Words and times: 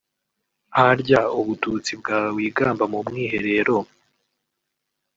harya 0.77 1.21
ubututsi 1.39 1.91
bwawe 1.99 2.29
wigamba 2.37 2.83
mu 2.91 2.99
mwiherero 3.07 3.77